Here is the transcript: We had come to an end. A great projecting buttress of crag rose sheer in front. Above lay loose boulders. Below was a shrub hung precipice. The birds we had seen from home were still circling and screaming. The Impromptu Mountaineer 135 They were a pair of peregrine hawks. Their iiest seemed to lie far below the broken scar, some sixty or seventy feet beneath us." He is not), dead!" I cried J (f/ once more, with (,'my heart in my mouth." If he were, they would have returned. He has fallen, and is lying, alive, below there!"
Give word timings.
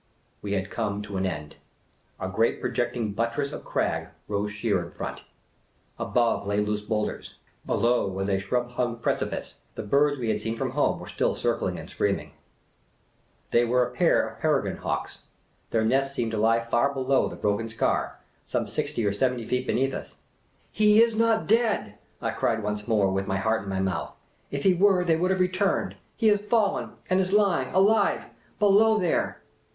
We 0.41 0.53
had 0.53 0.71
come 0.71 1.03
to 1.03 1.17
an 1.17 1.27
end. 1.27 1.57
A 2.19 2.27
great 2.27 2.59
projecting 2.59 3.13
buttress 3.13 3.53
of 3.53 3.63
crag 3.63 4.07
rose 4.27 4.51
sheer 4.51 4.81
in 4.83 4.89
front. 4.89 5.21
Above 5.99 6.47
lay 6.47 6.59
loose 6.59 6.81
boulders. 6.81 7.35
Below 7.67 8.07
was 8.07 8.27
a 8.27 8.39
shrub 8.39 8.71
hung 8.71 8.97
precipice. 8.97 9.59
The 9.75 9.83
birds 9.83 10.17
we 10.17 10.29
had 10.29 10.41
seen 10.41 10.55
from 10.55 10.71
home 10.71 10.99
were 10.99 11.05
still 11.05 11.35
circling 11.35 11.77
and 11.77 11.87
screaming. 11.87 12.31
The 13.51 13.59
Impromptu 13.61 13.85
Mountaineer 14.03 14.25
135 14.41 14.41
They 14.41 14.41
were 14.41 14.49
a 14.49 14.51
pair 14.51 14.73
of 14.73 14.81
peregrine 14.81 14.81
hawks. 14.83 15.19
Their 15.69 15.83
iiest 15.83 16.15
seemed 16.15 16.31
to 16.31 16.39
lie 16.39 16.63
far 16.65 16.91
below 16.95 17.27
the 17.27 17.35
broken 17.35 17.69
scar, 17.69 18.17
some 18.43 18.65
sixty 18.65 19.05
or 19.05 19.13
seventy 19.13 19.47
feet 19.47 19.67
beneath 19.67 19.93
us." 19.93 20.17
He 20.71 20.99
is 21.03 21.15
not), 21.15 21.45
dead!" 21.45 21.99
I 22.23 22.31
cried 22.31 22.55
J 22.55 22.57
(f/ 22.61 22.63
once 22.63 22.87
more, 22.87 23.11
with 23.11 23.27
(,'my 23.27 23.37
heart 23.37 23.61
in 23.61 23.69
my 23.69 23.79
mouth." 23.79 24.13
If 24.49 24.63
he 24.63 24.73
were, 24.73 25.05
they 25.05 25.15
would 25.17 25.29
have 25.29 25.39
returned. 25.39 25.93
He 26.17 26.29
has 26.29 26.41
fallen, 26.41 26.93
and 27.07 27.19
is 27.19 27.31
lying, 27.31 27.71
alive, 27.75 28.25
below 28.57 28.97
there!" 28.97 29.43